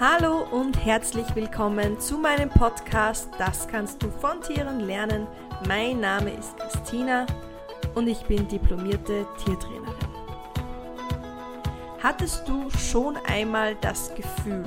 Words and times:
Hallo 0.00 0.46
und 0.52 0.84
herzlich 0.84 1.26
willkommen 1.34 1.98
zu 1.98 2.18
meinem 2.18 2.50
Podcast 2.50 3.30
Das 3.36 3.66
kannst 3.66 4.00
du 4.00 4.08
von 4.08 4.40
Tieren 4.40 4.78
lernen. 4.78 5.26
Mein 5.66 5.98
Name 5.98 6.30
ist 6.34 6.56
Christina 6.56 7.26
und 7.96 8.06
ich 8.06 8.20
bin 8.26 8.46
diplomierte 8.46 9.26
Tiertrainerin. 9.44 9.96
Hattest 12.00 12.46
du 12.46 12.70
schon 12.70 13.16
einmal 13.26 13.74
das 13.80 14.14
Gefühl, 14.14 14.64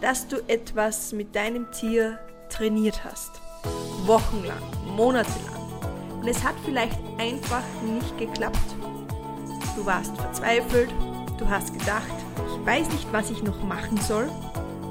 dass 0.00 0.26
du 0.26 0.38
etwas 0.48 1.12
mit 1.12 1.32
deinem 1.36 1.70
Tier 1.70 2.18
trainiert 2.48 3.04
hast? 3.04 3.40
Wochenlang, 4.04 4.58
monatelang. 4.96 5.62
Und 6.20 6.26
es 6.26 6.42
hat 6.42 6.56
vielleicht 6.64 6.98
einfach 7.18 7.62
nicht 7.84 8.18
geklappt. 8.18 8.58
Du 9.76 9.86
warst 9.86 10.16
verzweifelt, 10.16 10.90
du 11.38 11.48
hast 11.48 11.72
gedacht, 11.72 12.12
ich 12.36 12.66
weiß 12.66 12.88
nicht, 12.90 13.12
was 13.12 13.30
ich 13.30 13.42
noch 13.42 13.62
machen 13.62 13.98
soll. 13.98 14.30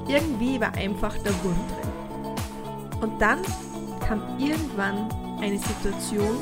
Irgendwie 0.08 0.60
war 0.60 0.74
einfach 0.74 1.16
der 1.18 1.32
Wurm 1.42 1.56
drin. 1.68 3.00
Und 3.00 3.20
dann 3.20 3.40
kam 4.06 4.22
irgendwann 4.38 5.08
eine 5.40 5.58
Situation 5.58 6.36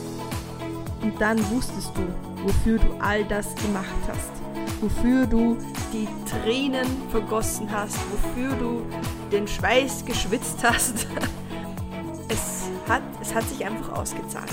und 1.02 1.20
dann 1.20 1.38
wusstest 1.50 1.90
du, 1.96 2.02
wofür 2.44 2.78
du 2.78 2.96
all 3.00 3.24
das 3.24 3.54
gemacht 3.56 3.86
hast, 4.08 4.30
wofür 4.80 5.26
du 5.26 5.56
die 5.92 6.08
Tränen 6.28 6.86
vergossen 7.10 7.68
hast, 7.70 7.98
wofür 8.10 8.54
du 8.56 8.82
den 9.30 9.46
Schweiß 9.46 10.04
geschwitzt 10.04 10.58
hast. 10.62 11.06
Es 12.28 12.70
hat, 12.88 13.02
es 13.20 13.34
hat 13.34 13.46
sich 13.46 13.62
einfach 13.66 13.92
ausgezahlt. 13.92 14.48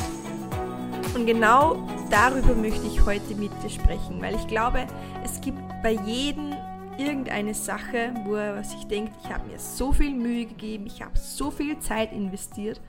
Und 1.16 1.26
genau 1.26 1.88
darüber 2.09 2.54
möchte 2.54 2.86
ich 2.86 3.04
heute 3.05 3.36
mit 3.36 3.52
dir 3.63 3.70
sprechen, 3.70 4.22
weil 4.22 4.36
ich 4.36 4.48
glaube, 4.48 4.86
es 5.23 5.41
gibt 5.41 5.58
bei 5.82 5.91
jedem 5.91 6.54
irgendeine 6.98 7.54
Sache, 7.54 8.13
wo 8.26 8.35
er 8.35 8.63
sich 8.63 8.85
denkt, 8.85 9.13
ich 9.24 9.32
habe 9.32 9.48
mir 9.48 9.57
so 9.57 9.91
viel 9.91 10.13
Mühe 10.13 10.46
gegeben, 10.46 10.85
ich 10.85 11.02
habe 11.02 11.18
so 11.18 11.49
viel 11.49 11.80
Zeit 11.80 12.12
investiert 12.12 12.80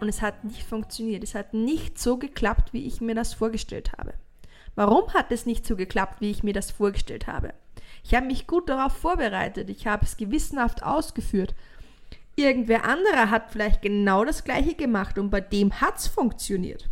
und 0.00 0.08
es 0.08 0.22
hat 0.22 0.44
nicht 0.44 0.62
funktioniert. 0.62 1.22
Es 1.22 1.34
hat 1.34 1.52
nicht 1.52 1.98
so 1.98 2.16
geklappt, 2.16 2.72
wie 2.72 2.86
ich 2.86 3.00
mir 3.00 3.14
das 3.14 3.34
vorgestellt 3.34 3.92
habe. 3.98 4.14
Warum 4.74 5.12
hat 5.12 5.30
es 5.30 5.44
nicht 5.44 5.66
so 5.66 5.76
geklappt, 5.76 6.20
wie 6.20 6.30
ich 6.30 6.42
mir 6.42 6.54
das 6.54 6.70
vorgestellt 6.70 7.26
habe? 7.26 7.52
Ich 8.02 8.14
habe 8.14 8.26
mich 8.26 8.46
gut 8.46 8.68
darauf 8.68 8.96
vorbereitet, 8.96 9.68
ich 9.68 9.86
habe 9.86 10.06
es 10.06 10.16
gewissenhaft 10.16 10.82
ausgeführt. 10.82 11.54
Irgendwer 12.34 12.84
anderer 12.84 13.30
hat 13.30 13.50
vielleicht 13.50 13.82
genau 13.82 14.24
das 14.24 14.44
gleiche 14.44 14.74
gemacht 14.74 15.18
und 15.18 15.28
bei 15.28 15.42
dem 15.42 15.80
hat 15.80 15.98
es 15.98 16.06
funktioniert. 16.06 16.88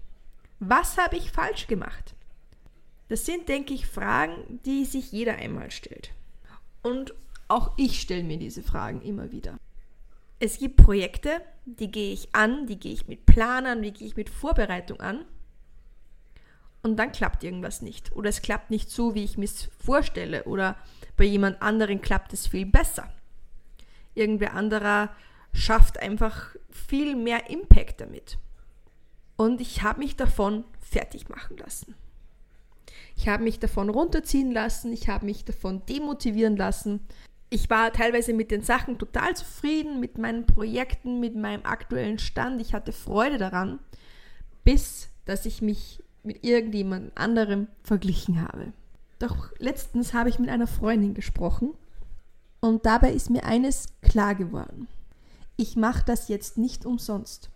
Was 0.61 0.99
habe 0.99 1.17
ich 1.17 1.31
falsch 1.31 1.67
gemacht? 1.67 2.15
Das 3.09 3.25
sind, 3.25 3.49
denke 3.49 3.73
ich, 3.75 3.87
Fragen, 3.87 4.61
die 4.65 4.85
sich 4.85 5.13
jeder 5.13 5.37
einmal 5.37 5.71
stellt. 5.71 6.13
Und 6.83 7.15
auch 7.49 7.73
ich 7.77 8.01
stelle 8.01 8.25
mir 8.25 8.39
diese 8.39 8.63
Fragen 8.63 9.01
immer 9.01 9.31
wieder. 9.31 9.59
Es 10.41 10.59
gibt 10.59 10.77
Projekte, 10.77 11.41
die 11.65 11.91
gehe 11.91 12.13
ich 12.13 12.35
an, 12.35 12.67
die 12.67 12.79
gehe 12.79 12.93
ich 12.93 13.09
mit 13.09 13.27
Planern, 13.27 13.83
die 13.83 13.93
gehe 13.93 14.07
ich 14.07 14.17
mit 14.17 14.31
Vorbereitung 14.31 15.01
an. 15.01 15.25
Und 16.83 16.97
dann 16.97 17.13
klappt 17.13 17.43
irgendwas 17.43 17.83
nicht. 17.83 18.15
Oder 18.15 18.29
es 18.29 18.43
klappt 18.43 18.71
nicht 18.71 18.91
so, 18.91 19.15
wie 19.15 19.25
ich 19.25 19.37
mir 19.37 19.47
es 19.47 19.69
vorstelle. 19.85 20.45
Oder 20.45 20.77
bei 21.17 21.25
jemand 21.25 21.61
anderen 21.61 22.01
klappt 22.01 22.33
es 22.33 22.47
viel 22.47 22.67
besser. 22.67 23.13
Irgendwer 24.15 24.55
anderer 24.55 25.11
schafft 25.53 25.99
einfach 25.99 26.55
viel 26.71 27.17
mehr 27.17 27.51
Impact 27.51 28.01
damit. 28.01 28.39
Und 29.39 29.61
ich 29.61 29.85
habe 29.85 30.01
mich 30.01 30.17
davon 30.17 30.65
fertig 30.81 31.29
machen 31.29 31.57
lassen. 31.59 31.95
Ich 33.17 33.29
habe 33.29 33.45
mich 33.45 33.61
davon 33.61 33.89
runterziehen 33.89 34.51
lassen, 34.51 34.93
ich 34.93 35.09
habe 35.09 35.27
mich 35.27 35.45
davon 35.45 35.81
demotivieren 35.89 36.57
lassen. 36.57 37.01
Ich 37.49 37.71
war 37.71 37.93
teilweise 37.93 38.33
mit 38.33 38.51
den 38.51 38.63
Sachen 38.63 38.99
total 38.99 39.35
zufrieden, 39.37 40.01
mit 40.01 40.19
meinen 40.19 40.45
Projekten, 40.45 41.21
mit 41.21 41.37
meinem 41.37 41.65
aktuellen 41.65 42.19
Stand. 42.19 42.61
Ich 42.61 42.75
hatte 42.75 42.93
Freude 42.93 43.39
daran, 43.39 43.79
bis 44.65 45.09
dass 45.25 45.47
ich 45.47 45.63
mich 45.63 46.03
mit 46.25 46.43
irgendjemand 46.43 47.17
anderem 47.17 47.69
verglichen 47.85 48.43
habe. 48.43 48.73
Doch 49.21 49.53
letztens 49.59 50.15
habe 50.15 50.31
ich 50.31 50.41
mit 50.41 50.51
einer 50.51 50.67
Freundin 50.67 51.15
gesprochen 51.15 51.75
und 52.61 52.87
dabei 52.87 53.13
ist 53.13 53.31
mir 53.31 53.45
eines 53.45 53.87
klar 54.03 54.35
geworden. 54.35 54.89
Ich 55.57 55.77
mache 55.77 56.05
das 56.05 56.29
jetzt 56.29 56.59
nicht 56.59 56.85
umsonst. 56.85 57.51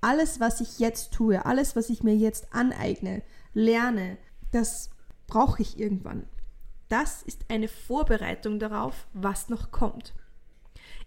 Alles, 0.00 0.40
was 0.40 0.60
ich 0.60 0.78
jetzt 0.78 1.12
tue, 1.12 1.44
alles, 1.44 1.76
was 1.76 1.90
ich 1.90 2.02
mir 2.02 2.16
jetzt 2.16 2.52
aneigne, 2.54 3.22
lerne, 3.52 4.16
das 4.50 4.90
brauche 5.26 5.62
ich 5.62 5.78
irgendwann. 5.78 6.24
Das 6.88 7.22
ist 7.22 7.44
eine 7.48 7.68
Vorbereitung 7.68 8.58
darauf, 8.58 9.06
was 9.12 9.48
noch 9.48 9.70
kommt. 9.70 10.14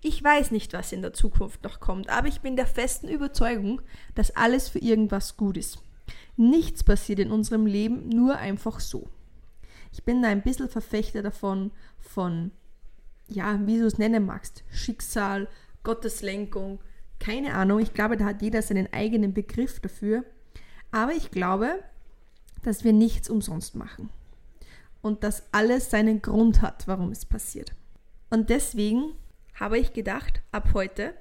Ich 0.02 0.24
weiß 0.24 0.52
nicht, 0.52 0.74
was 0.74 0.92
in 0.92 1.02
der 1.02 1.14
Zukunft 1.14 1.64
noch 1.64 1.80
kommt, 1.80 2.10
aber 2.10 2.28
ich 2.28 2.42
bin 2.42 2.56
der 2.56 2.68
festen 2.68 3.08
Überzeugung, 3.08 3.82
dass 4.16 4.36
alles 4.36 4.70
für 4.70 4.80
irgendwas 4.80 5.38
gut 5.38 5.58
ist. 5.58 5.82
Nichts 6.36 6.84
passiert 6.84 7.20
in 7.20 7.32
unserem 7.32 7.66
Leben 7.66 8.10
nur 8.10 8.38
einfach 8.38 8.80
so. 8.80 9.10
Ich 9.92 10.04
bin 10.04 10.22
da 10.22 10.30
ein 10.30 10.42
bisschen 10.42 10.70
Verfechter 10.70 11.22
davon, 11.22 11.72
von, 12.00 12.52
ja, 13.28 13.60
wie 13.66 13.78
du 13.78 13.86
es 13.86 13.98
nennen 13.98 14.26
magst, 14.26 14.64
Schicksal, 14.72 15.48
Gotteslenkung, 15.84 16.80
keine 17.24 17.54
Ahnung. 17.54 17.80
Ich 17.80 17.94
glaube, 17.94 18.18
da 18.18 18.26
hat 18.26 18.42
jeder 18.42 18.62
seinen 18.62 18.92
eigenen 18.92 19.34
Begriff 19.34 19.80
dafür. 19.80 20.26
Aber 20.92 21.14
ich 21.14 21.32
glaube, 21.32 21.82
dass 22.64 22.84
wir 22.84 22.92
nichts 22.92 23.30
umsonst 23.30 23.76
machen 23.76 24.10
und 25.02 25.24
dass 25.24 25.44
alles 25.54 25.90
seinen 25.90 26.22
Grund 26.22 26.62
hat, 26.62 26.88
warum 26.88 27.12
es 27.12 27.26
passiert. 27.26 27.74
Und 28.30 28.50
deswegen 28.50 29.14
habe 29.56 29.80
ich 29.80 29.94
gedacht, 29.94 30.42
ab 30.52 30.70
heute 30.74 31.14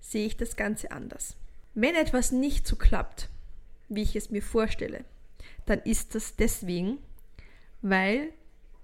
sehe 0.00 0.26
ich 0.26 0.36
das 0.36 0.56
Ganze 0.56 0.92
anders. 0.92 1.36
Wenn 1.74 1.94
etwas 1.94 2.32
nicht 2.32 2.66
so 2.66 2.76
klappt, 2.76 3.28
wie 3.88 4.02
ich 4.02 4.16
es 4.16 4.30
mir 4.30 4.42
vorstelle, 4.42 5.04
dann 5.66 5.80
ist 5.80 6.14
das 6.14 6.36
deswegen, 6.36 6.98
weil 7.82 8.32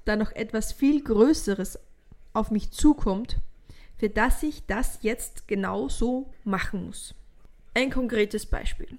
da 0.04 0.16
noch 0.16 0.32
etwas 0.32 0.72
viel 0.72 1.02
Größeres 1.02 1.78
auf 2.34 2.50
mich 2.50 2.70
zukommt, 2.70 3.38
für 3.96 4.10
das 4.10 4.42
ich 4.42 4.66
das 4.66 4.98
jetzt 5.02 5.48
genau 5.48 5.88
so 5.88 6.32
machen 6.44 6.86
muss. 6.86 7.14
Ein 7.74 7.90
konkretes 7.90 8.46
Beispiel. 8.46 8.98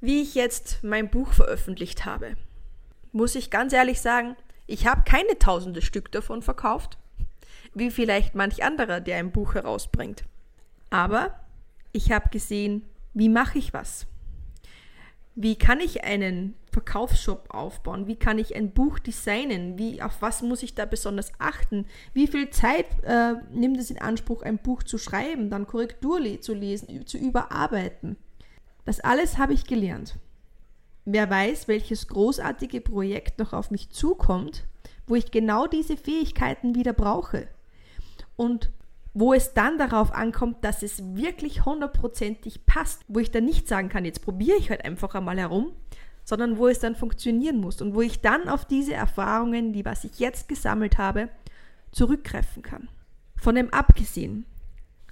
Wie 0.00 0.22
ich 0.22 0.34
jetzt 0.34 0.82
mein 0.82 1.10
Buch 1.10 1.32
veröffentlicht 1.32 2.04
habe, 2.04 2.36
muss 3.12 3.34
ich 3.34 3.50
ganz 3.50 3.72
ehrlich 3.72 4.00
sagen, 4.00 4.36
ich 4.66 4.86
habe 4.86 5.02
keine 5.04 5.38
tausende 5.38 5.80
Stück 5.82 6.12
davon 6.12 6.42
verkauft, 6.42 6.98
wie 7.74 7.90
vielleicht 7.90 8.34
manch 8.34 8.62
anderer, 8.62 9.00
der 9.00 9.18
ein 9.18 9.32
Buch 9.32 9.54
herausbringt. 9.54 10.24
Aber 10.90 11.38
ich 11.92 12.12
habe 12.12 12.28
gesehen, 12.30 12.84
wie 13.14 13.28
mache 13.28 13.58
ich 13.58 13.72
was? 13.72 14.06
Wie 15.34 15.56
kann 15.56 15.80
ich 15.80 16.04
einen 16.04 16.54
Verkaufsshop 16.76 17.54
aufbauen? 17.54 18.06
Wie 18.06 18.16
kann 18.16 18.38
ich 18.38 18.54
ein 18.54 18.72
Buch 18.72 18.98
designen? 18.98 19.78
Wie, 19.78 20.02
auf 20.02 20.20
was 20.20 20.42
muss 20.42 20.62
ich 20.62 20.74
da 20.74 20.84
besonders 20.84 21.32
achten? 21.38 21.86
Wie 22.12 22.26
viel 22.26 22.50
Zeit 22.50 22.84
äh, 23.02 23.32
nimmt 23.50 23.78
es 23.78 23.90
in 23.90 23.98
Anspruch, 23.98 24.42
ein 24.42 24.58
Buch 24.58 24.82
zu 24.82 24.98
schreiben, 24.98 25.48
dann 25.48 25.66
Korrektur 25.66 26.20
zu 26.42 26.52
lesen, 26.52 27.06
zu 27.06 27.16
überarbeiten? 27.16 28.18
Das 28.84 29.00
alles 29.00 29.38
habe 29.38 29.54
ich 29.54 29.64
gelernt. 29.64 30.18
Wer 31.06 31.30
weiß, 31.30 31.66
welches 31.66 32.08
großartige 32.08 32.82
Projekt 32.82 33.38
noch 33.38 33.54
auf 33.54 33.70
mich 33.70 33.88
zukommt, 33.88 34.64
wo 35.06 35.14
ich 35.14 35.30
genau 35.30 35.66
diese 35.66 35.96
Fähigkeiten 35.96 36.74
wieder 36.74 36.92
brauche. 36.92 37.48
Und 38.36 38.70
wo 39.14 39.32
es 39.32 39.54
dann 39.54 39.78
darauf 39.78 40.12
ankommt, 40.12 40.62
dass 40.62 40.82
es 40.82 41.16
wirklich 41.16 41.64
hundertprozentig 41.64 42.66
passt, 42.66 43.02
wo 43.08 43.18
ich 43.18 43.30
dann 43.30 43.46
nicht 43.46 43.66
sagen 43.66 43.88
kann, 43.88 44.04
jetzt 44.04 44.20
probiere 44.20 44.58
ich 44.58 44.68
halt 44.68 44.84
einfach 44.84 45.14
einmal 45.14 45.38
herum, 45.38 45.72
sondern 46.26 46.58
wo 46.58 46.66
es 46.66 46.80
dann 46.80 46.96
funktionieren 46.96 47.58
muss 47.58 47.80
und 47.80 47.94
wo 47.94 48.02
ich 48.02 48.20
dann 48.20 48.48
auf 48.48 48.64
diese 48.64 48.92
Erfahrungen, 48.92 49.72
die 49.72 49.84
was 49.84 50.02
ich 50.02 50.18
jetzt 50.18 50.48
gesammelt 50.48 50.98
habe, 50.98 51.30
zurückgreifen 51.92 52.62
kann. 52.62 52.88
Von 53.36 53.54
dem 53.54 53.72
abgesehen 53.72 54.44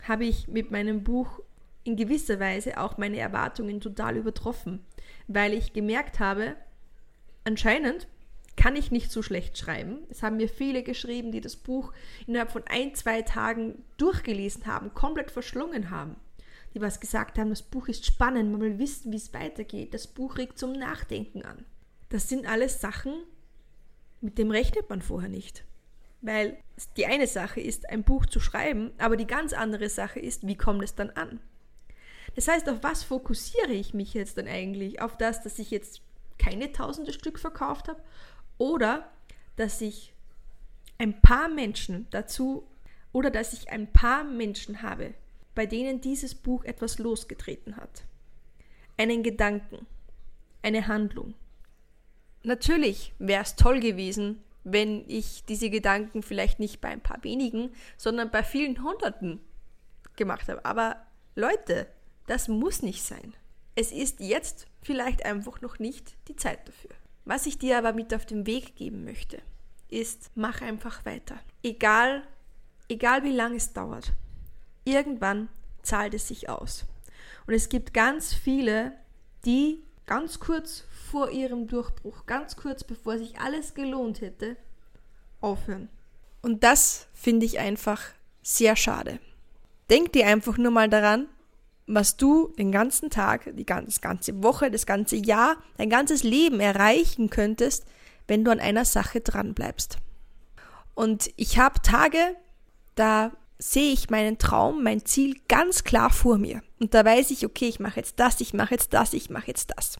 habe 0.02 0.24
ich 0.24 0.48
mit 0.48 0.72
meinem 0.72 1.04
Buch 1.04 1.40
in 1.84 1.96
gewisser 1.96 2.40
Weise 2.40 2.78
auch 2.78 2.98
meine 2.98 3.18
Erwartungen 3.18 3.80
total 3.80 4.16
übertroffen, 4.16 4.84
weil 5.28 5.52
ich 5.52 5.72
gemerkt 5.72 6.18
habe, 6.18 6.56
anscheinend 7.44 8.08
kann 8.56 8.74
ich 8.74 8.90
nicht 8.90 9.12
so 9.12 9.22
schlecht 9.22 9.56
schreiben. 9.56 9.98
Es 10.10 10.22
haben 10.22 10.36
mir 10.36 10.48
viele 10.48 10.82
geschrieben, 10.82 11.30
die 11.30 11.40
das 11.40 11.54
Buch 11.54 11.92
innerhalb 12.26 12.50
von 12.50 12.64
ein, 12.68 12.94
zwei 12.94 13.22
Tagen 13.22 13.84
durchgelesen 13.98 14.66
haben, 14.66 14.94
komplett 14.94 15.30
verschlungen 15.30 15.90
haben. 15.90 16.16
Die 16.74 16.80
was 16.80 17.00
gesagt 17.00 17.38
haben, 17.38 17.50
das 17.50 17.62
Buch 17.62 17.88
ist 17.88 18.04
spannend, 18.04 18.50
man 18.50 18.60
will 18.60 18.78
wissen, 18.78 19.12
wie 19.12 19.16
es 19.16 19.32
weitergeht. 19.32 19.94
Das 19.94 20.08
Buch 20.08 20.38
regt 20.38 20.58
zum 20.58 20.72
Nachdenken 20.72 21.44
an. 21.44 21.64
Das 22.08 22.28
sind 22.28 22.46
alles 22.46 22.80
Sachen, 22.80 23.12
mit 24.20 24.38
dem 24.38 24.50
rechnet 24.50 24.90
man 24.90 25.00
vorher 25.00 25.28
nicht. 25.28 25.64
Weil 26.20 26.56
die 26.96 27.06
eine 27.06 27.26
Sache 27.26 27.60
ist, 27.60 27.88
ein 27.90 28.02
Buch 28.02 28.26
zu 28.26 28.40
schreiben, 28.40 28.92
aber 28.98 29.16
die 29.16 29.26
ganz 29.26 29.52
andere 29.52 29.88
Sache 29.88 30.18
ist, 30.18 30.46
wie 30.46 30.56
kommt 30.56 30.82
es 30.82 30.94
dann 30.94 31.10
an? 31.10 31.40
Das 32.34 32.48
heißt, 32.48 32.68
auf 32.68 32.82
was 32.82 33.04
fokussiere 33.04 33.72
ich 33.72 33.94
mich 33.94 34.14
jetzt 34.14 34.38
dann 34.38 34.48
eigentlich? 34.48 35.00
Auf 35.00 35.16
das, 35.16 35.42
dass 35.42 35.58
ich 35.58 35.70
jetzt 35.70 36.02
keine 36.38 36.72
tausende 36.72 37.12
Stück 37.12 37.38
verkauft 37.38 37.88
habe 37.88 38.02
oder 38.58 39.10
dass 39.56 39.80
ich 39.80 40.14
ein 40.98 41.20
paar 41.20 41.48
Menschen 41.48 42.08
dazu 42.10 42.66
oder 43.12 43.30
dass 43.30 43.52
ich 43.52 43.70
ein 43.70 43.92
paar 43.92 44.24
Menschen 44.24 44.82
habe, 44.82 45.14
bei 45.54 45.66
denen 45.66 46.00
dieses 46.00 46.34
Buch 46.34 46.64
etwas 46.64 46.98
losgetreten 46.98 47.76
hat. 47.76 48.04
Einen 48.96 49.22
Gedanken, 49.22 49.86
eine 50.62 50.86
Handlung. 50.86 51.34
Natürlich 52.42 53.12
wäre 53.18 53.42
es 53.42 53.56
toll 53.56 53.80
gewesen, 53.80 54.42
wenn 54.64 55.04
ich 55.08 55.44
diese 55.44 55.70
Gedanken 55.70 56.22
vielleicht 56.22 56.58
nicht 56.58 56.80
bei 56.80 56.88
ein 56.88 57.00
paar 57.00 57.22
wenigen, 57.22 57.70
sondern 57.96 58.30
bei 58.30 58.42
vielen 58.42 58.82
Hunderten 58.82 59.40
gemacht 60.16 60.48
habe. 60.48 60.64
Aber 60.64 60.96
Leute, 61.34 61.86
das 62.26 62.48
muss 62.48 62.82
nicht 62.82 63.02
sein. 63.02 63.34
Es 63.74 63.92
ist 63.92 64.20
jetzt 64.20 64.66
vielleicht 64.82 65.24
einfach 65.24 65.60
noch 65.60 65.78
nicht 65.78 66.16
die 66.28 66.36
Zeit 66.36 66.66
dafür. 66.66 66.90
Was 67.24 67.46
ich 67.46 67.58
dir 67.58 67.78
aber 67.78 67.92
mit 67.92 68.14
auf 68.14 68.26
den 68.26 68.46
Weg 68.46 68.76
geben 68.76 69.04
möchte, 69.04 69.40
ist, 69.88 70.30
mach 70.34 70.62
einfach 70.62 71.04
weiter. 71.04 71.38
Egal, 71.62 72.22
egal 72.88 73.24
wie 73.24 73.32
lange 73.32 73.56
es 73.56 73.72
dauert. 73.72 74.12
Irgendwann 74.84 75.48
zahlt 75.82 76.14
es 76.14 76.28
sich 76.28 76.48
aus. 76.48 76.84
Und 77.46 77.54
es 77.54 77.68
gibt 77.68 77.94
ganz 77.94 78.32
viele, 78.32 78.92
die 79.44 79.82
ganz 80.06 80.40
kurz 80.40 80.84
vor 81.10 81.30
ihrem 81.30 81.66
Durchbruch, 81.66 82.26
ganz 82.26 82.56
kurz 82.56 82.84
bevor 82.84 83.18
sich 83.18 83.38
alles 83.38 83.74
gelohnt 83.74 84.20
hätte, 84.20 84.56
aufhören. 85.40 85.88
Und 86.42 86.64
das 86.64 87.06
finde 87.14 87.46
ich 87.46 87.58
einfach 87.58 88.02
sehr 88.42 88.76
schade. 88.76 89.18
Denk 89.90 90.12
dir 90.12 90.26
einfach 90.26 90.58
nur 90.58 90.70
mal 90.70 90.88
daran, 90.88 91.28
was 91.86 92.16
du 92.16 92.48
den 92.58 92.72
ganzen 92.72 93.10
Tag, 93.10 93.50
die 93.54 93.66
ganze, 93.66 94.00
ganze 94.00 94.42
Woche, 94.42 94.70
das 94.70 94.86
ganze 94.86 95.16
Jahr, 95.16 95.56
dein 95.76 95.90
ganzes 95.90 96.22
Leben 96.22 96.60
erreichen 96.60 97.28
könntest, 97.28 97.84
wenn 98.26 98.44
du 98.44 98.50
an 98.50 98.60
einer 98.60 98.84
Sache 98.84 99.20
dran 99.20 99.54
bleibst. 99.54 99.98
Und 100.94 101.30
ich 101.36 101.58
habe 101.58 101.82
Tage, 101.82 102.36
da 102.94 103.32
sehe 103.58 103.92
ich 103.92 104.10
meinen 104.10 104.38
Traum, 104.38 104.82
mein 104.82 105.04
Ziel 105.04 105.36
ganz 105.48 105.84
klar 105.84 106.10
vor 106.10 106.38
mir. 106.38 106.62
Und 106.80 106.94
da 106.94 107.04
weiß 107.04 107.30
ich, 107.30 107.46
okay, 107.46 107.68
ich 107.68 107.80
mache 107.80 108.00
jetzt 108.00 108.18
das, 108.18 108.40
ich 108.40 108.54
mache 108.54 108.74
jetzt 108.74 108.92
das, 108.92 109.12
ich 109.12 109.30
mache 109.30 109.48
jetzt 109.48 109.72
das. 109.76 109.98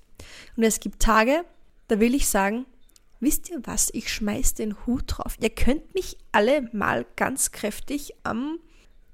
Und 0.56 0.65
es 0.65 0.81
gibt 0.81 1.01
Tage, 1.01 1.45
da 1.89 2.01
will 2.01 2.15
ich 2.15 2.29
sagen, 2.29 2.67
wisst 3.21 3.51
ihr 3.51 3.61
was, 3.65 3.91
ich 3.93 4.12
schmeiß 4.12 4.55
den 4.55 4.87
Hut 4.87 5.05
drauf. 5.06 5.37
Ihr 5.41 5.51
könnt 5.51 5.95
mich 5.95 6.19
alle 6.33 6.69
mal 6.73 7.06
ganz 7.17 7.53
kräftig 7.53 8.15
am 8.23 8.59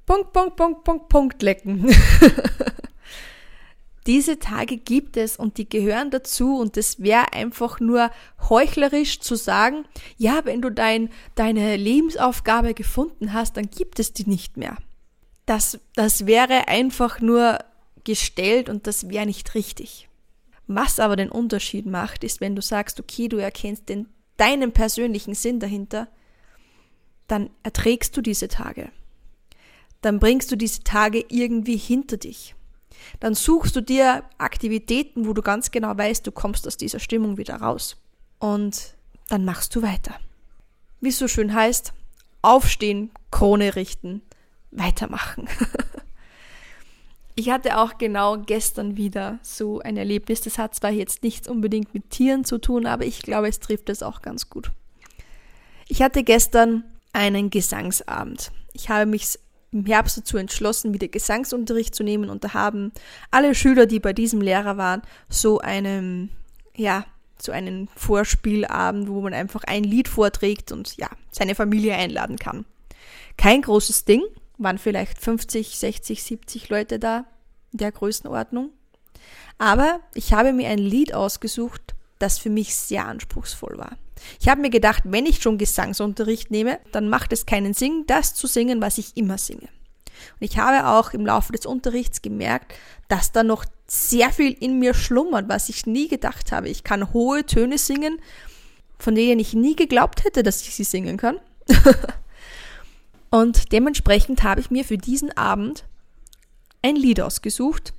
Punkt, 0.06 0.32
Punkt, 0.32 0.56
Punkt, 0.56 0.84
Punkt, 0.84 1.08
Punkt 1.08 1.42
lecken. 1.42 1.88
Diese 4.06 4.38
Tage 4.38 4.76
gibt 4.78 5.16
es 5.16 5.36
und 5.36 5.58
die 5.58 5.68
gehören 5.68 6.10
dazu 6.10 6.56
und 6.56 6.76
es 6.76 7.00
wäre 7.00 7.32
einfach 7.32 7.80
nur 7.80 8.10
heuchlerisch 8.48 9.20
zu 9.20 9.36
sagen, 9.36 9.84
ja, 10.16 10.40
wenn 10.44 10.62
du 10.62 10.70
dein, 10.70 11.10
deine 11.34 11.76
Lebensaufgabe 11.76 12.74
gefunden 12.74 13.32
hast, 13.32 13.56
dann 13.56 13.68
gibt 13.70 13.98
es 13.98 14.12
die 14.12 14.28
nicht 14.28 14.56
mehr. 14.56 14.76
Das, 15.44 15.78
das 15.94 16.26
wäre 16.26 16.68
einfach 16.68 17.20
nur 17.20 17.58
gestellt 18.04 18.68
und 18.68 18.86
das 18.86 19.10
wäre 19.10 19.26
nicht 19.26 19.54
richtig. 19.54 20.08
Was 20.66 20.98
aber 20.98 21.16
den 21.16 21.30
Unterschied 21.30 21.84
macht, 21.84 22.24
ist, 22.24 22.40
wenn 22.40 22.56
du 22.56 22.62
sagst, 22.62 23.00
okay, 23.00 23.28
du 23.28 23.36
erkennst 23.36 23.88
den, 23.88 24.08
deinen 24.36 24.72
persönlichen 24.72 25.34
Sinn 25.34 25.60
dahinter, 25.60 26.08
dann 27.26 27.50
erträgst 27.62 28.16
du 28.16 28.22
diese 28.22 28.48
Tage 28.48 28.90
dann 30.00 30.18
bringst 30.18 30.50
du 30.50 30.56
diese 30.56 30.82
Tage 30.82 31.24
irgendwie 31.28 31.76
hinter 31.76 32.16
dich. 32.16 32.54
Dann 33.20 33.34
suchst 33.34 33.76
du 33.76 33.80
dir 33.80 34.24
Aktivitäten, 34.38 35.26
wo 35.26 35.32
du 35.32 35.42
ganz 35.42 35.70
genau 35.70 35.96
weißt, 35.96 36.26
du 36.26 36.32
kommst 36.32 36.66
aus 36.66 36.76
dieser 36.76 36.98
Stimmung 36.98 37.36
wieder 37.36 37.56
raus. 37.56 37.96
Und 38.38 38.94
dann 39.28 39.44
machst 39.44 39.74
du 39.76 39.82
weiter. 39.82 40.14
Wie 41.00 41.08
es 41.08 41.18
so 41.18 41.28
schön 41.28 41.54
heißt, 41.54 41.92
aufstehen, 42.42 43.10
Krone 43.30 43.76
richten, 43.76 44.22
weitermachen. 44.70 45.48
ich 47.34 47.50
hatte 47.50 47.78
auch 47.78 47.98
genau 47.98 48.38
gestern 48.38 48.96
wieder 48.96 49.38
so 49.42 49.80
ein 49.80 49.96
Erlebnis. 49.96 50.40
Das 50.40 50.58
hat 50.58 50.74
zwar 50.74 50.90
jetzt 50.90 51.22
nichts 51.22 51.48
unbedingt 51.48 51.94
mit 51.94 52.10
Tieren 52.10 52.44
zu 52.44 52.58
tun, 52.58 52.86
aber 52.86 53.04
ich 53.04 53.22
glaube, 53.22 53.48
es 53.48 53.60
trifft 53.60 53.88
es 53.88 54.02
auch 54.02 54.22
ganz 54.22 54.50
gut. 54.50 54.70
Ich 55.88 56.02
hatte 56.02 56.22
gestern 56.22 56.84
einen 57.12 57.50
Gesangsabend. 57.50 58.52
Ich 58.72 58.88
habe 58.88 59.06
mich 59.06 59.38
im 59.72 59.86
Herbst 59.86 60.16
dazu 60.16 60.36
entschlossen, 60.36 60.94
wieder 60.94 61.08
Gesangsunterricht 61.08 61.94
zu 61.94 62.02
nehmen 62.02 62.30
und 62.30 62.44
da 62.44 62.54
haben 62.54 62.92
alle 63.30 63.54
Schüler, 63.54 63.86
die 63.86 64.00
bei 64.00 64.12
diesem 64.12 64.40
Lehrer 64.40 64.76
waren, 64.76 65.02
so 65.28 65.60
einen, 65.60 66.30
ja, 66.74 67.04
so 67.38 67.52
einen 67.52 67.88
Vorspielabend, 67.96 69.08
wo 69.08 69.20
man 69.20 69.32
einfach 69.32 69.64
ein 69.64 69.84
Lied 69.84 70.08
vorträgt 70.08 70.72
und 70.72 70.96
ja, 70.96 71.08
seine 71.30 71.54
Familie 71.54 71.94
einladen 71.94 72.36
kann. 72.36 72.64
Kein 73.36 73.62
großes 73.62 74.04
Ding, 74.04 74.22
waren 74.60 74.78
vielleicht 74.78 75.18
50, 75.18 75.78
60, 75.78 76.22
70 76.22 76.68
Leute 76.68 76.98
da 76.98 77.24
der 77.72 77.90
Größenordnung. 77.90 78.70
Aber 79.58 80.00
ich 80.14 80.32
habe 80.32 80.52
mir 80.52 80.68
ein 80.68 80.78
Lied 80.78 81.14
ausgesucht, 81.14 81.94
das 82.18 82.38
für 82.38 82.50
mich 82.50 82.74
sehr 82.74 83.06
anspruchsvoll 83.06 83.78
war. 83.78 83.96
Ich 84.40 84.48
habe 84.48 84.60
mir 84.60 84.70
gedacht, 84.70 85.02
wenn 85.06 85.26
ich 85.26 85.42
schon 85.42 85.58
Gesangsunterricht 85.58 86.50
nehme, 86.50 86.78
dann 86.92 87.08
macht 87.08 87.32
es 87.32 87.46
keinen 87.46 87.74
Sinn, 87.74 88.04
das 88.06 88.34
zu 88.34 88.46
singen, 88.46 88.80
was 88.80 88.98
ich 88.98 89.16
immer 89.16 89.38
singe. 89.38 89.68
Und 90.38 90.50
ich 90.50 90.58
habe 90.58 90.86
auch 90.86 91.12
im 91.12 91.24
Laufe 91.24 91.52
des 91.52 91.66
Unterrichts 91.66 92.22
gemerkt, 92.22 92.74
dass 93.08 93.32
da 93.32 93.42
noch 93.42 93.64
sehr 93.86 94.30
viel 94.30 94.52
in 94.52 94.78
mir 94.78 94.94
schlummert, 94.94 95.48
was 95.48 95.68
ich 95.68 95.86
nie 95.86 96.08
gedacht 96.08 96.52
habe. 96.52 96.68
Ich 96.68 96.84
kann 96.84 97.12
hohe 97.12 97.44
Töne 97.44 97.78
singen, 97.78 98.20
von 98.98 99.14
denen 99.14 99.40
ich 99.40 99.54
nie 99.54 99.76
geglaubt 99.76 100.24
hätte, 100.24 100.42
dass 100.42 100.62
ich 100.62 100.74
sie 100.74 100.84
singen 100.84 101.16
kann. 101.16 101.40
Und 103.30 103.72
dementsprechend 103.72 104.42
habe 104.42 104.60
ich 104.60 104.70
mir 104.70 104.84
für 104.84 104.98
diesen 104.98 105.36
Abend 105.36 105.84
ein 106.82 106.96
Lied 106.96 107.20
ausgesucht, 107.20 107.92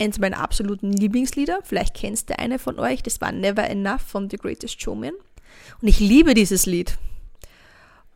eins 0.00 0.18
meiner 0.18 0.38
absoluten 0.38 0.92
Lieblingslieder. 0.92 1.60
Vielleicht 1.62 1.94
kennst 1.94 2.30
du 2.30 2.38
eine 2.38 2.58
von 2.58 2.78
euch. 2.78 3.02
Das 3.02 3.20
war 3.20 3.32
Never 3.32 3.64
Enough 3.64 4.02
von 4.02 4.30
The 4.30 4.36
Greatest 4.36 4.80
Showman. 4.80 5.14
Und 5.80 5.88
ich 5.88 6.00
liebe 6.00 6.34
dieses 6.34 6.66
Lied. 6.66 6.98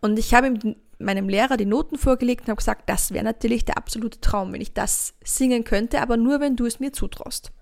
Und 0.00 0.18
ich 0.18 0.34
habe 0.34 0.76
meinem 0.98 1.28
Lehrer 1.28 1.56
die 1.56 1.66
Noten 1.66 1.98
vorgelegt 1.98 2.42
und 2.42 2.48
habe 2.48 2.58
gesagt, 2.58 2.88
das 2.88 3.12
wäre 3.12 3.24
natürlich 3.24 3.64
der 3.64 3.78
absolute 3.78 4.20
Traum, 4.20 4.52
wenn 4.52 4.60
ich 4.60 4.72
das 4.72 5.14
singen 5.24 5.64
könnte, 5.64 6.00
aber 6.00 6.16
nur 6.16 6.40
wenn 6.40 6.56
du 6.56 6.66
es 6.66 6.80
mir 6.80 6.92
zutraust. 6.92 7.52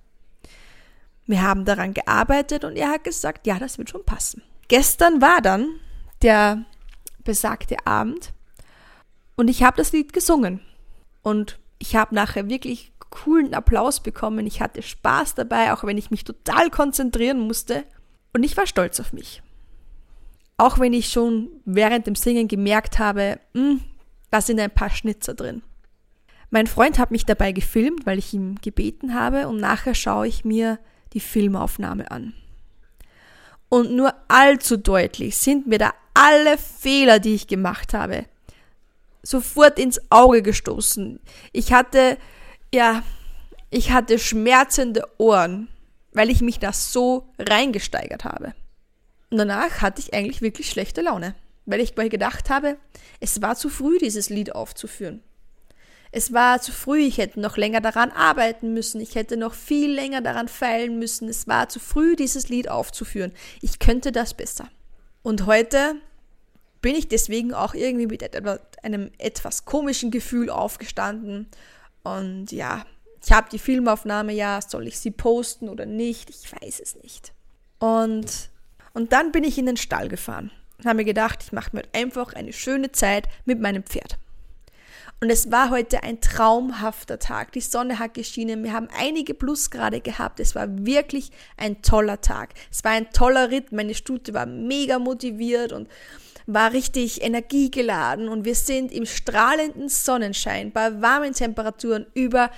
Wir 1.27 1.43
haben 1.43 1.65
daran 1.65 1.95
gearbeitet 1.95 2.65
und 2.65 2.77
er 2.77 2.91
hat 2.91 3.05
gesagt, 3.05 3.47
ja, 3.47 3.59
das 3.59 3.79
wird 3.79 3.91
schon 3.91 4.05
passen. 4.05 4.43
Gestern 4.69 5.21
war 5.21 5.41
dann 5.41 5.69
der 6.23 6.65
besagte 7.23 7.77
Abend 7.87 8.33
und 9.37 9.49
ich 9.49 9.63
habe 9.63 9.77
das 9.77 9.93
Lied 9.93 10.13
gesungen. 10.13 10.61
Und 11.23 11.59
ich 11.79 11.97
habe 11.97 12.15
nachher 12.15 12.49
wirklich 12.49 12.93
coolen 13.11 13.55
Applaus 13.55 14.01
bekommen. 14.01 14.47
Ich 14.47 14.61
hatte 14.61 14.83
Spaß 14.83 15.35
dabei, 15.35 15.73
auch 15.73 15.85
wenn 15.85 15.99
ich 15.99 16.11
mich 16.11 16.25
total 16.25 16.71
konzentrieren 16.71 17.41
musste. 17.41 17.85
Und 18.33 18.43
ich 18.43 18.57
war 18.57 18.67
stolz 18.67 19.01
auf 19.01 19.13
mich. 19.13 19.43
Auch 20.57 20.79
wenn 20.79 20.93
ich 20.93 21.09
schon 21.09 21.49
während 21.65 22.07
dem 22.07 22.15
Singen 22.15 22.49
gemerkt 22.49 22.99
habe, 22.99 23.39
mh, 23.55 23.63
hm, 23.63 23.81
da 24.31 24.41
sind 24.41 24.61
ein 24.61 24.71
paar 24.71 24.91
Schnitzer 24.91 25.35
drin. 25.35 25.63
Mein 26.51 26.67
Freund 26.67 26.99
hat 26.99 27.11
mich 27.11 27.27
dabei 27.27 27.53
gefilmt, 27.53 28.07
weil 28.07 28.19
ich 28.19 28.33
ihm 28.35 28.57
gebeten 28.61 29.15
habe 29.15 29.49
und 29.49 29.59
nachher 29.59 29.95
schaue 29.95 30.27
ich 30.27 30.45
mir 30.45 30.79
die 31.13 31.21
Filmaufnahme 31.21 32.11
an. 32.11 32.35
Und 33.69 33.93
nur 33.93 34.15
allzu 34.29 34.79
deutlich 34.79 35.37
sind 35.37 35.67
mir 35.67 35.79
da 35.79 35.93
alle 36.15 36.57
Fehler, 36.57 37.19
die 37.19 37.35
ich 37.35 37.47
gemacht 37.47 37.93
habe, 37.93 38.25
sofort 39.23 39.79
ins 39.79 40.01
Auge 40.11 40.43
gestoßen. 40.43 41.21
Ich 41.53 41.73
hatte 41.73 42.19
ja, 42.73 43.03
ich 43.71 43.91
hatte 43.91 44.19
schmerzende 44.19 45.03
Ohren, 45.19 45.69
weil 46.13 46.31
ich 46.31 46.41
mich 46.41 46.59
da 46.59 46.73
so 46.73 47.29
reingesteigert 47.39 48.25
habe. 48.25 48.55
Und 49.31 49.39
danach 49.39 49.83
hatte 49.83 50.01
ich 50.01 50.15
eigentlich 50.15 50.43
wirklich 50.43 50.71
schlechte 50.71 51.03
Laune, 51.03 51.35
weil 51.67 51.81
ich 51.81 51.95
gedacht 51.95 52.51
habe, 52.51 52.77
es 53.21 53.43
war 53.43 53.57
zu 53.57 53.69
früh, 53.69 53.99
dieses 53.99 54.31
Lied 54.31 54.55
aufzuführen. 54.55 55.23
Es 56.11 56.33
war 56.33 56.63
zu 56.63 56.73
früh, 56.73 57.01
ich 57.01 57.19
hätte 57.19 57.39
noch 57.39 57.59
länger 57.59 57.83
daran 57.83 58.11
arbeiten 58.11 58.73
müssen, 58.73 58.99
ich 59.03 59.15
hätte 59.15 59.37
noch 59.37 59.53
viel 59.53 59.93
länger 59.93 60.23
daran 60.23 60.49
feilen 60.49 60.99
müssen, 60.99 61.29
es 61.29 61.47
war 61.47 61.69
zu 61.69 61.81
früh, 61.81 62.17
dieses 62.17 62.49
Lied 62.49 62.71
aufzuführen. 62.71 63.33
Ich 63.61 63.79
könnte 63.79 64.11
das 64.11 64.33
besser. 64.33 64.71
Und 65.23 65.45
heute 65.45 65.97
bin 66.81 66.95
ich 66.95 67.09
deswegen 67.09 67.55
auch 67.55 67.75
irgendwie 67.75 68.07
mit 68.07 68.23
einem 68.83 69.11
etwas 69.19 69.65
komischen 69.65 70.11
Gefühl 70.11 70.51
aufgestanden 70.51 71.49
und 72.03 72.53
ja, 72.53 72.85
ich 73.25 73.33
habe 73.33 73.49
die 73.51 73.59
Filmaufnahme, 73.59 74.33
ja, 74.33 74.61
soll 74.67 74.87
ich 74.87 74.99
sie 74.99 75.11
posten 75.11 75.69
oder 75.69 75.87
nicht? 75.87 76.31
Ich 76.31 76.51
weiß 76.53 76.81
es 76.81 76.97
nicht. 77.03 77.33
Und, 77.79 78.51
und 78.95 79.13
dann 79.13 79.33
bin 79.33 79.45
ich 79.45 79.59
in 79.59 79.67
den 79.67 79.77
Stall 79.77 80.09
gefahren 80.09 80.51
und 80.79 80.87
habe 80.87 80.99
mir 80.99 81.05
gedacht, 81.05 81.43
ich 81.43 81.53
mache 81.53 81.75
mir 81.75 81.83
einfach 81.93 82.33
eine 82.33 82.53
schöne 82.53 82.93
Zeit 82.93 83.29
mit 83.45 83.61
meinem 83.61 83.83
Pferd. 83.83 84.19
Und 85.21 85.31
es 85.31 85.51
war 85.51 85.71
heute 85.71 86.05
ein 86.05 86.21
traumhafter 86.21 87.19
Tag. 87.19 87.51
Die 87.53 87.61
Sonne 87.61 87.99
hat 87.99 88.15
geschienen. 88.15 88.63
Wir 88.63 88.73
haben 88.73 88.89
einige 88.97 89.35
Plusgrade 89.35 90.01
gehabt. 90.01 90.39
Es 90.39 90.55
war 90.55 90.69
wirklich 90.87 91.33
ein 91.57 91.83
toller 91.83 92.21
Tag. 92.21 92.55
Es 92.71 92.85
war 92.85 92.93
ein 92.93 93.11
toller 93.11 93.51
Ritt. 93.51 93.73
Meine 93.73 93.95
Stute 93.95 94.33
war 94.33 94.47
mega 94.47 95.01
motiviert 95.01 95.73
und 95.73 95.89
war 96.49 96.73
richtig 96.73 97.23
energiegeladen 97.23 98.29
und 98.29 98.47
wir 98.47 98.55
sind 98.55 98.91
im 98.91 99.05
strahlenden 99.05 99.91
Sonnenschein 99.91 100.73
bei 100.73 101.03
warmen 101.03 101.35
Temperaturen 101.35 102.07
über 102.15 102.51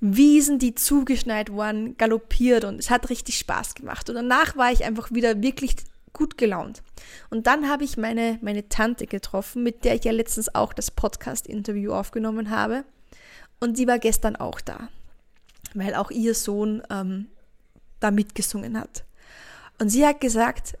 Wiesen, 0.00 0.58
die 0.58 0.74
zugeschneit 0.74 1.54
waren, 1.56 1.96
galoppiert 1.96 2.64
und 2.64 2.80
es 2.80 2.90
hat 2.90 3.08
richtig 3.08 3.38
Spaß 3.38 3.76
gemacht. 3.76 4.10
Und 4.10 4.16
danach 4.16 4.56
war 4.56 4.72
ich 4.72 4.84
einfach 4.84 5.12
wieder 5.12 5.40
wirklich 5.40 5.76
gut 6.12 6.36
gelaunt. 6.36 6.82
Und 7.30 7.46
dann 7.46 7.70
habe 7.70 7.84
ich 7.84 7.96
meine, 7.96 8.40
meine 8.42 8.68
Tante 8.68 9.06
getroffen, 9.06 9.62
mit 9.62 9.84
der 9.84 9.94
ich 9.94 10.04
ja 10.04 10.12
letztens 10.12 10.52
auch 10.52 10.72
das 10.72 10.90
Podcast-Interview 10.90 11.92
aufgenommen 11.92 12.50
habe. 12.50 12.84
Und 13.60 13.78
die 13.78 13.86
war 13.86 14.00
gestern 14.00 14.34
auch 14.34 14.60
da, 14.60 14.88
weil 15.74 15.94
auch 15.94 16.10
ihr 16.10 16.34
Sohn 16.34 16.82
ähm, 16.90 17.28
da 18.00 18.10
mitgesungen 18.10 18.78
hat. 18.78 19.04
Und 19.78 19.90
sie 19.90 20.04
hat 20.04 20.20
gesagt, 20.20 20.76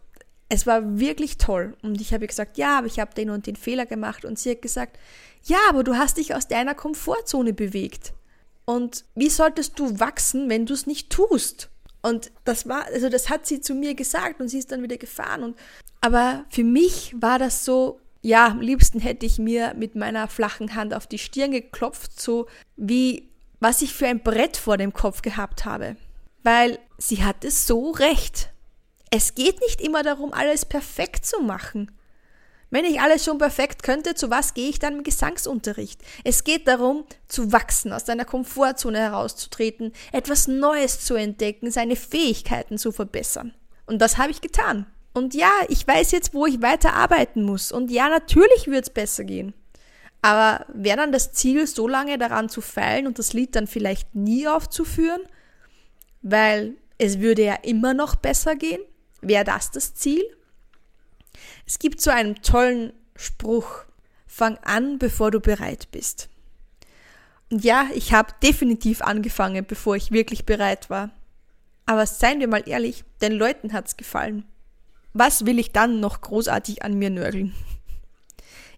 es 0.48 0.66
war 0.66 0.98
wirklich 0.98 1.38
toll. 1.38 1.76
Und 1.82 2.00
ich 2.00 2.14
habe 2.14 2.26
gesagt, 2.26 2.58
ja, 2.58 2.78
aber 2.78 2.86
ich 2.86 3.00
habe 3.00 3.14
den 3.14 3.30
und 3.30 3.46
den 3.46 3.56
Fehler 3.56 3.86
gemacht. 3.86 4.24
Und 4.24 4.38
sie 4.38 4.52
hat 4.52 4.62
gesagt, 4.62 4.98
ja, 5.42 5.58
aber 5.68 5.84
du 5.84 5.96
hast 5.96 6.18
dich 6.18 6.34
aus 6.34 6.48
deiner 6.48 6.74
Komfortzone 6.74 7.52
bewegt. 7.52 8.12
Und 8.64 9.04
wie 9.14 9.30
solltest 9.30 9.78
du 9.78 10.00
wachsen, 10.00 10.48
wenn 10.48 10.66
du 10.66 10.74
es 10.74 10.86
nicht 10.86 11.10
tust? 11.10 11.70
Und 12.02 12.30
das 12.44 12.68
war, 12.68 12.84
also 12.86 13.08
das 13.08 13.28
hat 13.30 13.46
sie 13.46 13.60
zu 13.60 13.74
mir 13.74 13.94
gesagt 13.94 14.40
und 14.40 14.48
sie 14.48 14.58
ist 14.58 14.70
dann 14.70 14.82
wieder 14.82 14.96
gefahren. 14.96 15.42
Und, 15.42 15.56
aber 16.00 16.44
für 16.50 16.64
mich 16.64 17.14
war 17.18 17.38
das 17.38 17.64
so, 17.64 18.00
ja, 18.22 18.46
am 18.46 18.60
liebsten 18.60 19.00
hätte 19.00 19.26
ich 19.26 19.38
mir 19.38 19.74
mit 19.74 19.94
meiner 19.94 20.28
flachen 20.28 20.74
Hand 20.74 20.94
auf 20.94 21.06
die 21.06 21.18
Stirn 21.18 21.52
geklopft, 21.52 22.20
so 22.20 22.46
wie 22.76 23.28
was 23.58 23.82
ich 23.82 23.94
für 23.94 24.06
ein 24.06 24.22
Brett 24.22 24.56
vor 24.56 24.76
dem 24.76 24.92
Kopf 24.92 25.22
gehabt 25.22 25.64
habe. 25.64 25.96
Weil 26.42 26.78
sie 26.98 27.24
hatte 27.24 27.50
so 27.50 27.90
recht. 27.90 28.50
Es 29.10 29.34
geht 29.34 29.60
nicht 29.60 29.80
immer 29.80 30.02
darum, 30.02 30.32
alles 30.32 30.64
perfekt 30.64 31.24
zu 31.24 31.40
machen. 31.40 31.90
Wenn 32.70 32.84
ich 32.84 33.00
alles 33.00 33.24
schon 33.24 33.38
perfekt 33.38 33.84
könnte, 33.84 34.14
zu 34.14 34.28
was 34.28 34.52
gehe 34.52 34.68
ich 34.68 34.80
dann 34.80 34.96
im 34.96 35.04
Gesangsunterricht? 35.04 36.00
Es 36.24 36.42
geht 36.42 36.66
darum, 36.66 37.04
zu 37.28 37.52
wachsen, 37.52 37.92
aus 37.92 38.04
deiner 38.04 38.24
Komfortzone 38.24 38.98
herauszutreten, 38.98 39.92
etwas 40.10 40.48
Neues 40.48 41.04
zu 41.04 41.14
entdecken, 41.14 41.70
seine 41.70 41.94
Fähigkeiten 41.94 42.76
zu 42.76 42.90
verbessern. 42.90 43.54
Und 43.86 44.02
das 44.02 44.18
habe 44.18 44.32
ich 44.32 44.40
getan. 44.40 44.86
Und 45.14 45.32
ja, 45.34 45.50
ich 45.68 45.86
weiß 45.86 46.10
jetzt, 46.10 46.34
wo 46.34 46.44
ich 46.44 46.60
weiter 46.60 46.94
arbeiten 46.94 47.44
muss. 47.44 47.70
Und 47.70 47.90
ja, 47.90 48.08
natürlich 48.08 48.66
wird 48.66 48.84
es 48.84 48.90
besser 48.90 49.22
gehen. 49.24 49.54
Aber 50.20 50.66
wäre 50.74 50.96
dann 50.96 51.12
das 51.12 51.32
Ziel, 51.32 51.68
so 51.68 51.86
lange 51.86 52.18
daran 52.18 52.48
zu 52.48 52.60
feilen 52.60 53.06
und 53.06 53.20
das 53.20 53.32
Lied 53.32 53.54
dann 53.54 53.68
vielleicht 53.68 54.14
nie 54.16 54.48
aufzuführen? 54.48 55.20
Weil 56.20 56.74
es 56.98 57.20
würde 57.20 57.44
ja 57.44 57.54
immer 57.62 57.94
noch 57.94 58.16
besser 58.16 58.56
gehen? 58.56 58.80
Wäre 59.20 59.44
das 59.44 59.70
das 59.70 59.94
Ziel? 59.94 60.24
Es 61.66 61.78
gibt 61.78 62.00
so 62.00 62.10
einen 62.10 62.36
tollen 62.42 62.92
Spruch, 63.16 63.84
fang 64.26 64.58
an, 64.58 64.98
bevor 64.98 65.30
du 65.30 65.40
bereit 65.40 65.88
bist. 65.90 66.28
Und 67.50 67.64
ja, 67.64 67.88
ich 67.94 68.12
habe 68.12 68.34
definitiv 68.42 69.02
angefangen, 69.02 69.64
bevor 69.64 69.96
ich 69.96 70.10
wirklich 70.10 70.46
bereit 70.46 70.90
war. 70.90 71.10
Aber 71.86 72.04
seien 72.06 72.40
wir 72.40 72.48
mal 72.48 72.68
ehrlich, 72.68 73.04
den 73.20 73.32
Leuten 73.32 73.72
hat's 73.72 73.96
gefallen. 73.96 74.44
Was 75.12 75.46
will 75.46 75.58
ich 75.58 75.72
dann 75.72 76.00
noch 76.00 76.20
großartig 76.20 76.82
an 76.82 76.94
mir 76.94 77.10
nörgeln? 77.10 77.54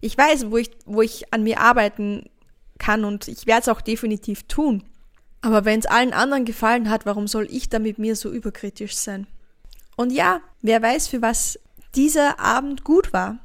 Ich 0.01 0.17
weiß, 0.17 0.49
wo 0.51 0.57
ich, 0.57 0.71
wo 0.85 1.01
ich 1.01 1.33
an 1.33 1.43
mir 1.43 1.59
arbeiten 1.59 2.29
kann 2.77 3.03
und 3.03 3.27
ich 3.27 3.45
werde 3.47 3.63
es 3.63 3.67
auch 3.67 3.81
definitiv 3.81 4.43
tun. 4.43 4.83
Aber 5.41 5.65
wenn 5.65 5.79
es 5.79 5.85
allen 5.85 6.13
anderen 6.13 6.45
gefallen 6.45 6.89
hat, 6.89 7.05
warum 7.05 7.27
soll 7.27 7.47
ich 7.49 7.69
da 7.69 7.79
mit 7.79 7.97
mir 7.97 8.15
so 8.15 8.31
überkritisch 8.31 8.95
sein? 8.95 9.27
Und 9.99 10.11
ja, 10.11 10.39
wer 10.61 10.81
weiß, 10.81 11.09
für 11.09 11.21
was 11.21 11.59
dieser 11.93 12.39
Abend 12.39 12.85
gut 12.85 13.11
war. 13.11 13.39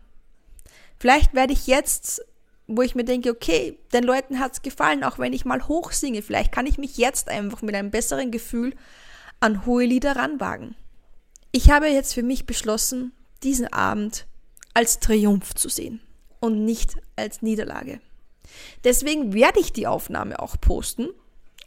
Vielleicht 1.00 1.34
werde 1.34 1.52
ich 1.52 1.66
jetzt, 1.66 2.24
wo 2.68 2.82
ich 2.82 2.94
mir 2.94 3.02
denke, 3.02 3.30
okay, 3.30 3.76
den 3.92 4.04
Leuten 4.04 4.38
hat's 4.38 4.62
gefallen, 4.62 5.02
auch 5.02 5.18
wenn 5.18 5.32
ich 5.32 5.44
mal 5.44 5.66
hoch 5.66 5.90
singe, 5.90 6.22
vielleicht 6.22 6.52
kann 6.52 6.68
ich 6.68 6.78
mich 6.78 6.96
jetzt 6.96 7.28
einfach 7.28 7.60
mit 7.62 7.74
einem 7.74 7.90
besseren 7.90 8.30
Gefühl 8.30 8.76
an 9.40 9.66
hohe 9.66 9.84
Lieder 9.84 10.14
ranwagen. 10.14 10.76
Ich 11.50 11.72
habe 11.72 11.88
jetzt 11.88 12.14
für 12.14 12.22
mich 12.22 12.46
beschlossen, 12.46 13.10
diesen 13.42 13.72
Abend 13.72 14.24
als 14.74 15.00
Triumph 15.00 15.56
zu 15.56 15.68
sehen 15.68 15.98
und 16.38 16.64
nicht 16.64 16.96
als 17.16 17.42
Niederlage. 17.42 18.00
Deswegen 18.84 19.34
werde 19.34 19.58
ich 19.58 19.72
die 19.72 19.88
Aufnahme 19.88 20.38
auch 20.38 20.54
posten 20.60 21.08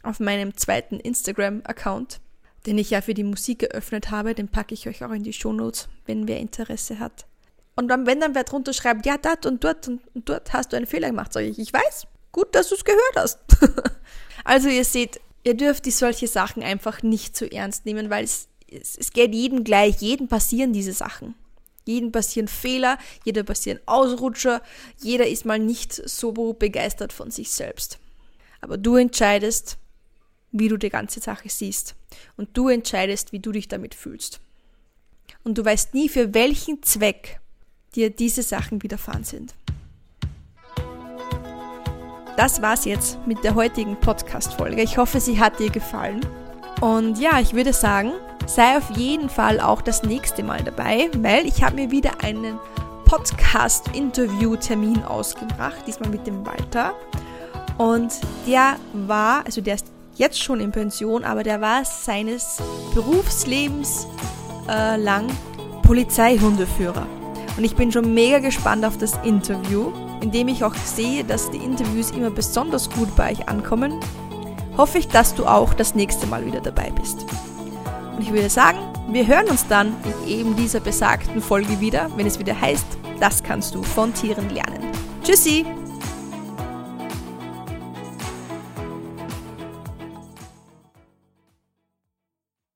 auf 0.02 0.18
meinem 0.18 0.56
zweiten 0.56 0.98
Instagram-Account 0.98 2.20
den 2.68 2.76
ich 2.76 2.90
ja 2.90 3.00
für 3.00 3.14
die 3.14 3.24
Musik 3.24 3.60
geöffnet 3.60 4.10
habe, 4.10 4.34
den 4.34 4.48
packe 4.48 4.74
ich 4.74 4.86
euch 4.86 5.02
auch 5.02 5.10
in 5.10 5.22
die 5.22 5.32
Shownotes, 5.32 5.88
wenn 6.04 6.28
wer 6.28 6.38
Interesse 6.38 6.98
hat. 6.98 7.24
Und 7.76 7.88
dann, 7.88 8.06
wenn 8.06 8.20
dann 8.20 8.34
wer 8.34 8.44
drunter 8.44 8.74
schreibt, 8.74 9.06
ja, 9.06 9.16
dort 9.16 9.46
und 9.46 9.64
dort 9.64 9.88
und, 9.88 10.02
dort 10.14 10.52
hast 10.52 10.72
du 10.72 10.76
einen 10.76 10.84
Fehler 10.86 11.08
gemacht, 11.08 11.32
sage 11.32 11.46
ich, 11.46 11.58
ich 11.58 11.72
weiß, 11.72 12.06
gut, 12.30 12.54
dass 12.54 12.68
du 12.68 12.74
es 12.74 12.84
gehört 12.84 13.16
hast. 13.16 13.38
also 14.44 14.68
ihr 14.68 14.84
seht, 14.84 15.18
ihr 15.44 15.54
dürft 15.54 15.86
die 15.86 15.90
solche 15.90 16.28
Sachen 16.28 16.62
einfach 16.62 17.02
nicht 17.02 17.34
zu 17.36 17.50
ernst 17.50 17.86
nehmen, 17.86 18.10
weil 18.10 18.24
es, 18.24 18.48
es, 18.70 18.98
es 18.98 19.12
geht 19.12 19.34
jedem 19.34 19.64
gleich, 19.64 20.02
jedem 20.02 20.28
passieren 20.28 20.74
diese 20.74 20.92
Sachen. 20.92 21.36
Jedem 21.86 22.12
passieren 22.12 22.48
Fehler, 22.48 22.98
jeder 23.24 23.44
passieren 23.44 23.80
Ausrutscher, 23.86 24.60
jeder 25.00 25.26
ist 25.26 25.46
mal 25.46 25.58
nicht 25.58 25.94
so 25.94 26.32
begeistert 26.52 27.14
von 27.14 27.30
sich 27.30 27.50
selbst. 27.50 27.98
Aber 28.60 28.76
du 28.76 28.96
entscheidest, 28.96 29.78
wie 30.52 30.68
du 30.68 30.76
die 30.76 30.90
ganze 30.90 31.20
Sache 31.20 31.48
siehst. 31.48 31.94
Und 32.36 32.56
du 32.56 32.68
entscheidest, 32.68 33.32
wie 33.32 33.40
du 33.40 33.52
dich 33.52 33.68
damit 33.68 33.94
fühlst. 33.94 34.40
Und 35.44 35.58
du 35.58 35.64
weißt 35.64 35.94
nie, 35.94 36.08
für 36.08 36.34
welchen 36.34 36.82
Zweck 36.82 37.40
dir 37.94 38.10
diese 38.10 38.42
Sachen 38.42 38.82
widerfahren 38.82 39.24
sind. 39.24 39.54
Das 42.36 42.62
war's 42.62 42.84
jetzt 42.84 43.18
mit 43.26 43.42
der 43.42 43.54
heutigen 43.56 43.98
Podcast-Folge. 43.98 44.82
Ich 44.82 44.96
hoffe, 44.96 45.20
sie 45.20 45.40
hat 45.40 45.58
dir 45.58 45.70
gefallen. 45.70 46.24
Und 46.80 47.18
ja, 47.18 47.40
ich 47.40 47.52
würde 47.52 47.72
sagen, 47.72 48.12
sei 48.46 48.76
auf 48.76 48.90
jeden 48.96 49.28
Fall 49.28 49.58
auch 49.60 49.82
das 49.82 50.04
nächste 50.04 50.44
Mal 50.44 50.62
dabei, 50.62 51.10
weil 51.16 51.46
ich 51.46 51.64
habe 51.64 51.74
mir 51.74 51.90
wieder 51.90 52.22
einen 52.22 52.60
Podcast-Interview-Termin 53.06 55.02
ausgebracht, 55.02 55.82
diesmal 55.86 56.10
mit 56.10 56.26
dem 56.26 56.46
Walter. 56.46 56.94
Und 57.76 58.12
der 58.46 58.76
war, 58.92 59.44
also 59.44 59.60
der 59.60 59.74
ist 59.74 59.90
jetzt 60.18 60.42
schon 60.42 60.60
in 60.60 60.72
Pension, 60.72 61.24
aber 61.24 61.42
der 61.42 61.60
war 61.60 61.84
seines 61.84 62.58
Berufslebens 62.94 64.06
äh, 64.68 64.96
lang 64.96 65.26
Polizeihundeführer. 65.82 67.06
Und 67.56 67.64
ich 67.64 67.74
bin 67.74 67.90
schon 67.90 68.12
mega 68.12 68.40
gespannt 68.40 68.84
auf 68.84 68.98
das 68.98 69.14
Interview, 69.24 69.92
in 70.20 70.30
dem 70.30 70.48
ich 70.48 70.62
auch 70.62 70.74
sehe, 70.74 71.24
dass 71.24 71.50
die 71.50 71.58
Interviews 71.58 72.10
immer 72.10 72.30
besonders 72.30 72.90
gut 72.90 73.14
bei 73.16 73.32
euch 73.32 73.48
ankommen. 73.48 73.98
Hoffe 74.76 74.98
ich, 74.98 75.08
dass 75.08 75.34
du 75.34 75.46
auch 75.46 75.74
das 75.74 75.94
nächste 75.94 76.26
Mal 76.26 76.44
wieder 76.44 76.60
dabei 76.60 76.90
bist. 76.90 77.24
Und 78.16 78.22
ich 78.22 78.32
würde 78.32 78.50
sagen, 78.50 78.78
wir 79.10 79.26
hören 79.26 79.48
uns 79.48 79.66
dann 79.66 79.94
in 80.26 80.38
eben 80.38 80.56
dieser 80.56 80.80
besagten 80.80 81.40
Folge 81.40 81.80
wieder, 81.80 82.10
wenn 82.16 82.26
es 82.26 82.38
wieder 82.38 82.60
heißt, 82.60 82.86
das 83.20 83.42
kannst 83.42 83.74
du 83.74 83.82
von 83.82 84.12
Tieren 84.12 84.50
lernen. 84.50 84.92
Tschüssi! 85.24 85.64